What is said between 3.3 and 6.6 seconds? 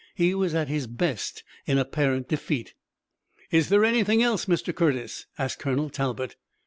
"Is there anything else, Mr. Curtis?" asked Colonel Talbot.